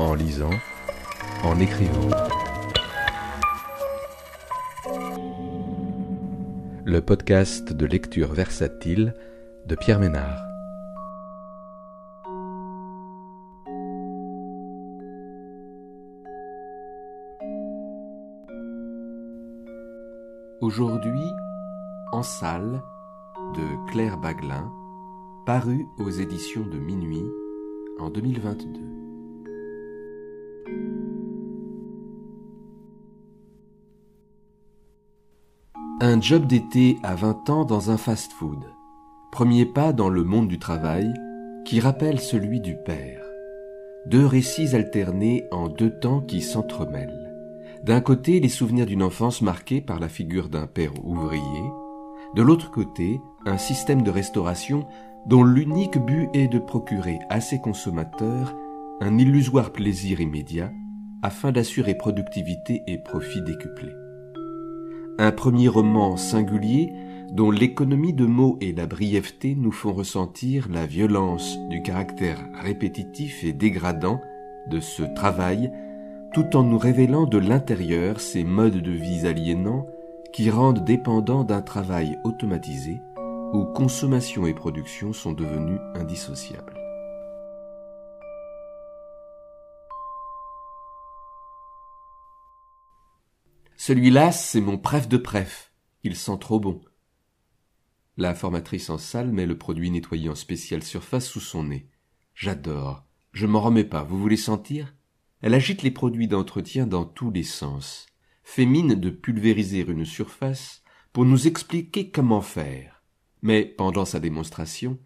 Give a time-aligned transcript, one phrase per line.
[0.00, 0.50] en lisant,
[1.44, 2.08] en écrivant.
[6.84, 9.14] Le podcast de lecture versatile
[9.66, 10.42] de Pierre Ménard.
[20.62, 21.10] Aujourd'hui,
[22.12, 22.82] en salle,
[23.54, 24.72] de Claire Baglin,
[25.44, 27.24] paru aux éditions de Minuit
[27.98, 28.99] en 2022.
[36.02, 38.64] Un job d'été à 20 ans dans un fast-food.
[39.30, 41.12] Premier pas dans le monde du travail
[41.66, 43.22] qui rappelle celui du père.
[44.06, 47.34] Deux récits alternés en deux temps qui s'entremêlent.
[47.84, 51.64] D'un côté, les souvenirs d'une enfance marquée par la figure d'un père ouvrier,
[52.34, 54.86] de l'autre côté, un système de restauration
[55.26, 58.56] dont l'unique but est de procurer à ses consommateurs
[59.02, 60.72] un illusoire plaisir immédiat
[61.20, 63.92] afin d'assurer productivité et profit décuplés.
[65.22, 66.94] Un premier roman singulier
[67.30, 73.44] dont l'économie de mots et la brièveté nous font ressentir la violence du caractère répétitif
[73.44, 74.22] et dégradant
[74.70, 75.70] de ce travail
[76.32, 79.86] tout en nous révélant de l'intérieur ces modes de vie aliénants
[80.32, 83.02] qui rendent dépendants d'un travail automatisé
[83.52, 86.79] où consommation et production sont devenus indissociables.
[93.80, 95.72] Celui-là, c'est mon préf de préf.
[96.04, 96.82] Il sent trop bon.
[98.18, 101.88] La formatrice en salle met le produit nettoyé en spéciale surface sous son nez.
[102.34, 103.06] J'adore.
[103.32, 104.02] Je m'en remets pas.
[104.02, 104.94] Vous voulez sentir?
[105.40, 108.04] Elle agite les produits d'entretien dans tous les sens,
[108.42, 110.82] fait mine de pulvériser une surface
[111.14, 113.00] pour nous expliquer comment faire
[113.42, 114.98] mais pendant sa démonstration,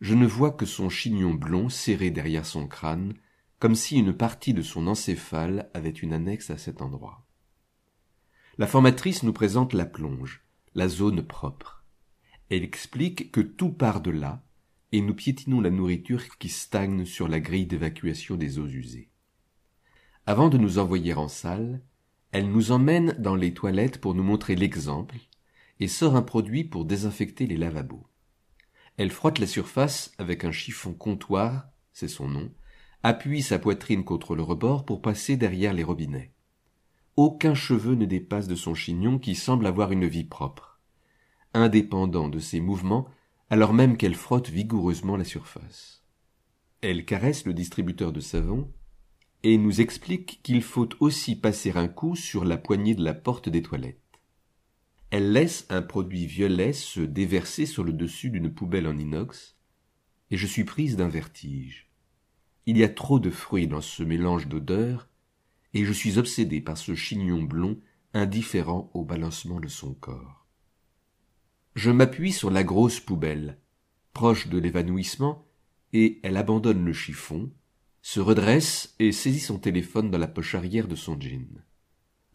[0.00, 3.14] je ne vois que son chignon blond serré derrière son crâne,
[3.58, 7.27] comme si une partie de son encéphale avait une annexe à cet endroit.
[8.58, 10.42] La formatrice nous présente la plonge,
[10.74, 11.84] la zone propre.
[12.50, 14.42] Elle explique que tout part de là,
[14.90, 19.10] et nous piétinons la nourriture qui stagne sur la grille d'évacuation des eaux usées.
[20.26, 21.80] Avant de nous envoyer en salle,
[22.32, 25.18] elle nous emmène dans les toilettes pour nous montrer l'exemple
[25.78, 28.08] et sort un produit pour désinfecter les lavabos.
[28.96, 32.50] Elle frotte la surface avec un chiffon comptoir, c'est son nom,
[33.04, 36.32] appuie sa poitrine contre le rebord pour passer derrière les robinets.
[37.18, 40.78] Aucun cheveu ne dépasse de son chignon qui semble avoir une vie propre,
[41.52, 43.08] indépendant de ses mouvements
[43.50, 46.04] alors même qu'elle frotte vigoureusement la surface.
[46.80, 48.72] Elle caresse le distributeur de savon
[49.42, 53.48] et nous explique qu'il faut aussi passer un coup sur la poignée de la porte
[53.48, 53.98] des toilettes.
[55.10, 59.56] Elle laisse un produit violet se déverser sur le dessus d'une poubelle en inox,
[60.30, 61.90] et je suis prise d'un vertige.
[62.66, 65.07] Il y a trop de fruits dans ce mélange d'odeurs,
[65.78, 67.80] et je suis obsédée par ce chignon blond
[68.12, 70.44] indifférent au balancement de son corps.
[71.76, 73.60] Je m'appuie sur la grosse poubelle,
[74.12, 75.46] proche de l'évanouissement,
[75.92, 77.52] et elle abandonne le chiffon,
[78.02, 81.62] se redresse et saisit son téléphone dans la poche arrière de son jean.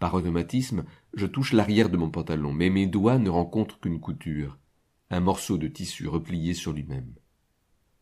[0.00, 0.84] Par automatisme,
[1.14, 4.58] je touche l'arrière de mon pantalon, mais mes doigts ne rencontrent qu'une couture,
[5.10, 7.14] un morceau de tissu replié sur lui-même.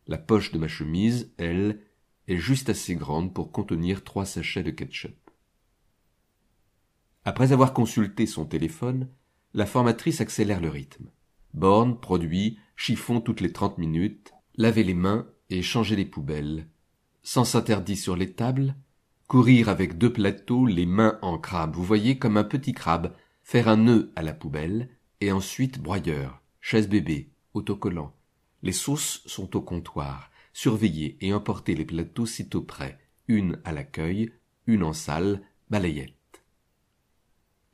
[0.07, 1.81] La poche de ma chemise, elle,
[2.27, 5.26] est juste assez grande pour contenir trois sachets de ketchup.
[7.27, 9.09] Après avoir consulté son téléphone,
[9.53, 11.09] la formatrice accélère le rythme.
[11.53, 16.69] Borne, produit, chiffon toutes les trente minutes, laver les mains et changer les poubelles.
[17.23, 18.75] Sens interdit sur les tables,
[19.27, 23.67] courir avec deux plateaux les mains en crabe, vous voyez comme un petit crabe, faire
[23.67, 24.87] un nœud à la poubelle,
[25.19, 28.13] et ensuite broyeur, chaise bébé, autocollant.
[28.63, 34.31] Les sauces sont au comptoir, surveiller et emporter les plateaux sitôt prêts, une à l'accueil,
[34.65, 36.16] une en salle, balayette.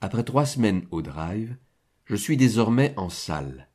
[0.04, 1.56] Après trois semaines au drive,
[2.04, 3.70] je suis désormais en salle.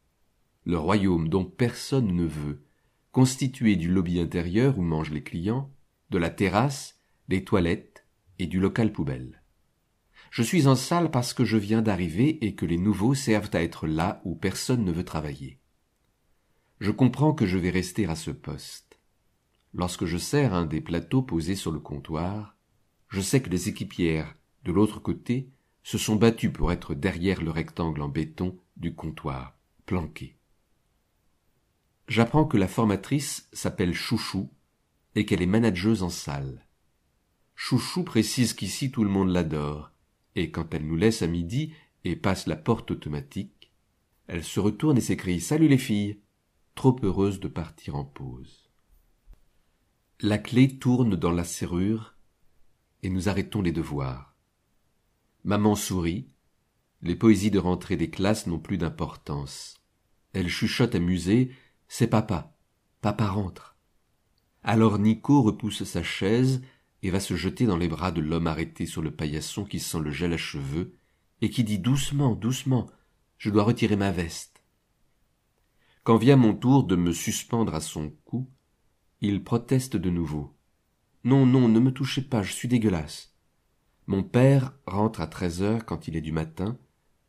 [0.64, 2.66] Le royaume dont personne ne veut,
[3.12, 5.72] constitué du lobby intérieur où mangent les clients,
[6.10, 8.04] de la terrasse des toilettes
[8.38, 9.42] et du local poubelle.
[10.30, 13.62] Je suis en salle parce que je viens d'arriver et que les nouveaux servent à
[13.62, 15.58] être là où personne ne veut travailler.
[16.78, 18.98] Je comprends que je vais rester à ce poste.
[19.72, 22.54] Lorsque je sers un des plateaux posés sur le comptoir,
[23.08, 25.48] je sais que les équipières, de l'autre côté,
[25.88, 29.56] se sont battues pour être derrière le rectangle en béton du comptoir,
[29.86, 30.36] planqué.
[32.08, 34.50] J'apprends que la formatrice s'appelle Chouchou
[35.14, 36.66] et qu'elle est manageuse en salle.
[37.54, 39.90] Chouchou précise qu'ici tout le monde l'adore,
[40.34, 41.72] et quand elle nous laisse à midi
[42.04, 43.72] et passe la porte automatique,
[44.26, 46.20] elle se retourne et s'écrie Salut les filles
[46.74, 48.68] trop heureuse de partir en pause.
[50.20, 52.14] La clé tourne dans la serrure,
[53.02, 54.27] et nous arrêtons les devoirs.
[55.48, 56.28] Maman sourit.
[57.00, 59.80] Les poésies de rentrée des classes n'ont plus d'importance.
[60.34, 61.52] Elle chuchote amusée.
[61.88, 62.54] C'est papa.
[63.00, 63.74] Papa rentre.
[64.62, 66.60] Alors Nico repousse sa chaise
[67.02, 70.00] et va se jeter dans les bras de l'homme arrêté sur le paillasson qui sent
[70.00, 70.92] le gel à cheveux
[71.40, 72.90] et qui dit doucement, doucement,
[73.38, 74.62] je dois retirer ma veste.
[76.04, 78.50] Quand vient mon tour de me suspendre à son cou,
[79.22, 80.54] il proteste de nouveau.
[81.24, 83.37] Non, non, ne me touchez pas, je suis dégueulasse.
[84.08, 86.78] Mon père rentre à treize heures quand il est du matin,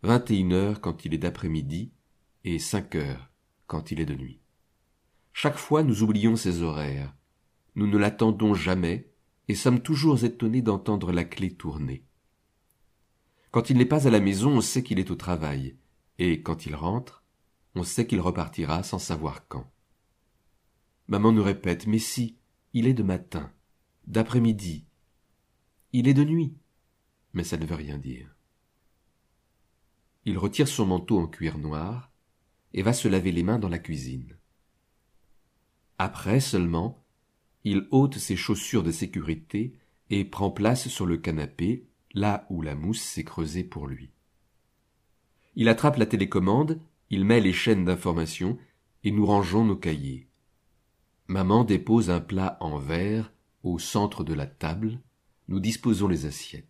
[0.02, 1.92] vingt et une heures quand il est d'après-midi,
[2.46, 3.30] et cinq heures
[3.68, 4.40] quand il est de nuit.
[5.34, 7.14] Chaque fois nous oublions ses horaires.
[7.76, 9.12] Nous ne l'attendons jamais,
[9.50, 12.06] et sommes toujours étonnés d'entendre la clé tourner.
[13.52, 15.76] Quand il n'est pas à la maison, on sait qu'il est au travail,
[16.18, 17.26] et quand il rentre,
[17.76, 19.70] on sait qu'il repartira sans savoir quand.
[21.10, 22.38] Maman nous répète Mais si,
[22.72, 23.52] il est de matin,
[24.08, 24.86] d'après-midi,
[25.92, 26.54] il est de nuit.
[27.34, 28.36] Mais ça ne veut rien dire.
[30.26, 32.12] Il retire son manteau en cuir noir
[32.74, 34.38] et va se laver les mains dans la cuisine.
[35.98, 37.04] Après seulement,
[37.64, 39.76] il ôte ses chaussures de sécurité
[40.10, 44.12] et prend place sur le canapé, là où la mousse s'est creusée pour lui.
[45.56, 46.80] Il attrape la télécommande,
[47.10, 48.58] il met les chaînes d'information,
[49.04, 50.28] et nous rangeons nos cahiers.
[51.28, 53.32] Maman dépose un plat en verre
[53.64, 55.00] au centre de la table,
[55.48, 56.66] nous disposons les assiettes.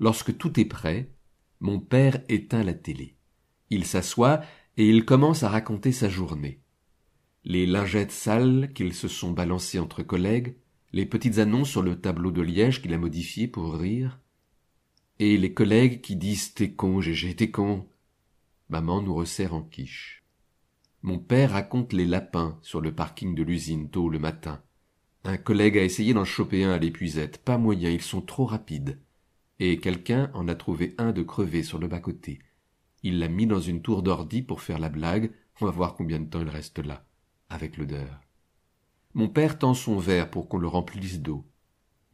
[0.00, 1.12] Lorsque tout est prêt,
[1.60, 3.16] mon père éteint la télé.
[3.68, 4.40] Il s'assoit
[4.76, 6.60] et il commence à raconter sa journée
[7.44, 10.56] les lingettes sales qu'ils se sont balancées entre collègues,
[10.92, 14.20] les petites annonces sur le tableau de liège qu'il a modifié pour rire,
[15.18, 17.86] et les collègues qui disent T'es con, Gégé, t'es con.
[18.68, 20.24] Maman nous resserre en quiche.
[21.02, 24.62] Mon père raconte les lapins sur le parking de l'usine tôt le matin.
[25.24, 27.38] Un collègue a essayé d'en choper un à l'épuisette.
[27.38, 28.98] Pas moyen, ils sont trop rapides.
[29.60, 32.40] Et quelqu'un en a trouvé un de crevé sur le bas-côté.
[33.02, 35.30] Il l'a mis dans une tour d'ordi pour faire la blague.
[35.60, 37.04] On va voir combien de temps il reste là
[37.50, 38.20] avec l'odeur.
[39.12, 41.44] Mon père tend son verre pour qu'on le remplisse d'eau.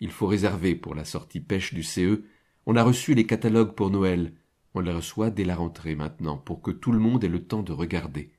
[0.00, 2.24] Il faut réserver pour la sortie pêche du CE.
[2.64, 4.34] On a reçu les catalogues pour Noël.
[4.74, 7.62] On les reçoit dès la rentrée maintenant, pour que tout le monde ait le temps
[7.62, 8.32] de regarder.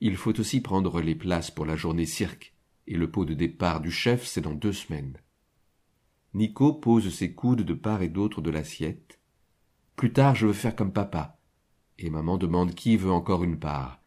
[0.00, 2.54] Il faut aussi prendre les places pour la journée cirque,
[2.86, 5.16] et le pot de départ du chef, c'est dans deux semaines.
[6.34, 9.20] Nico pose ses coudes de part et d'autre de l'assiette.
[9.94, 11.38] Plus tard, je veux faire comme papa.
[12.00, 14.00] Et maman demande qui veut encore une part.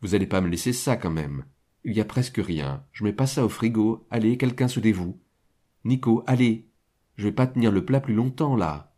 [0.00, 1.44] Vous allez pas me laisser ça quand même.
[1.84, 2.84] Il y a presque rien.
[2.92, 4.04] Je mets pas ça au frigo.
[4.10, 5.20] Allez, quelqu'un se dévoue.
[5.84, 6.66] Nico, allez.
[7.16, 8.92] Je vais pas tenir le plat plus longtemps, là.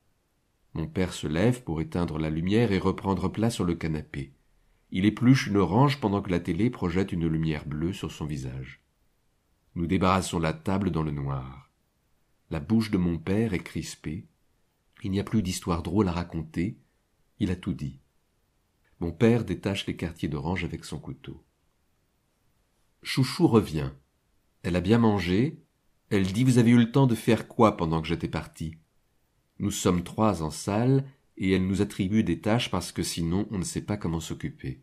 [0.73, 4.33] Mon père se lève pour éteindre la lumière et reprendre place sur le canapé.
[4.91, 8.83] Il épluche une orange pendant que la télé projette une lumière bleue sur son visage.
[9.75, 11.71] Nous débarrassons la table dans le noir.
[12.55, 14.29] La bouche de mon père est crispée.
[15.03, 16.79] Il n'y a plus d'histoire drôle à raconter.
[17.41, 17.99] Il a tout dit.
[19.01, 21.43] Mon père détache les quartiers d'orange avec son couteau.
[23.03, 23.91] Chouchou revient.
[24.63, 25.65] Elle a bien mangé.
[26.11, 28.77] Elle dit Vous avez eu le temps de faire quoi pendant que j'étais parti?
[29.59, 31.05] Nous sommes trois en salle,
[31.37, 34.81] et elle nous attribue des tâches parce que sinon on ne sait pas comment s'occuper.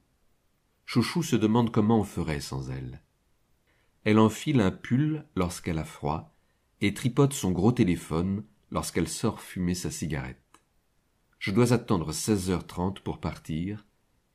[0.85, 3.01] Chouchou se demande comment on ferait sans elle.
[4.03, 6.35] Elle enfile un pull lorsqu'elle a froid,
[6.81, 10.37] et tripote son gros téléphone lorsqu'elle sort fumer sa cigarette.
[11.39, 13.85] Je dois attendre seize heures trente pour partir,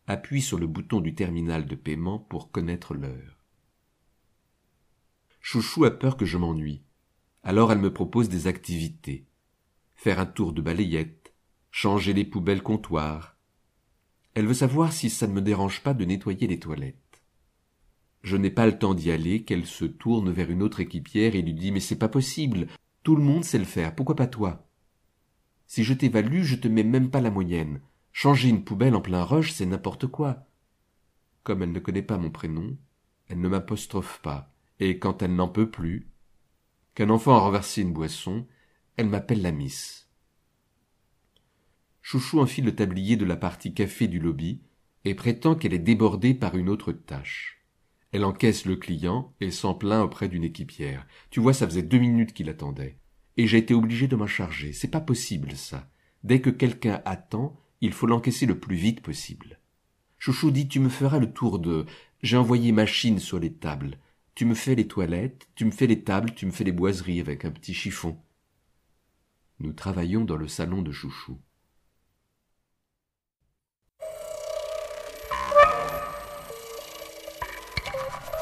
[0.07, 3.37] appuie sur le bouton du terminal de paiement pour connaître l'heure.
[5.41, 6.83] Chouchou a peur que je m'ennuie.
[7.43, 9.27] Alors elle me propose des activités.
[9.95, 11.33] Faire un tour de balayette,
[11.71, 13.37] changer les poubelles comptoirs.
[14.35, 17.06] Elle veut savoir si ça ne me dérange pas de nettoyer les toilettes.
[18.27, 21.43] Je n'ai pas le temps d'y aller qu'elle se tourne vers une autre équipière et
[21.43, 22.67] lui dit Mais c'est pas possible.
[23.05, 23.95] Tout le monde sait le faire.
[23.95, 24.67] Pourquoi pas toi?
[25.69, 27.81] Si je t'évalue, je te mets même pas la moyenne.
[28.13, 30.49] Changer une poubelle en plein rush, c'est n'importe quoi.
[31.45, 32.77] Comme elle ne connaît pas mon prénom,
[33.29, 36.09] elle ne m'apostrophe pas, et quand elle n'en peut plus,
[36.97, 38.45] qu'un enfant a renversé une boisson,
[38.97, 40.09] elle m'appelle la miss.
[42.03, 44.63] Chouchou enfile le tablier de la partie café du lobby
[45.05, 47.56] et prétend qu'elle est débordée par une autre tâche.
[48.17, 51.07] Elle encaisse le client et s'en plaint auprès d'une équipière.
[51.29, 52.97] Tu vois, ça faisait deux minutes qu'il attendait.
[53.37, 54.73] Et j'ai été obligé de m'en charger.
[54.73, 55.91] C'est pas possible, ça.
[56.25, 59.61] Dès que quelqu'un attend, il faut l'encaisser le plus vite possible.
[60.17, 61.85] Chouchou dit Tu me feras le tour de.
[62.23, 63.99] J'ai envoyé machine sur les tables.
[64.35, 67.21] Tu me fais les toilettes, tu me fais les tables, tu me fais les boiseries
[67.21, 68.17] avec un petit chiffon.
[69.59, 71.39] Nous travaillons dans le salon de Chouchou.